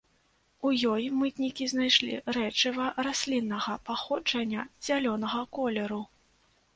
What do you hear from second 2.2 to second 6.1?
рэчыва расліннага паходжання зялёнага колеру.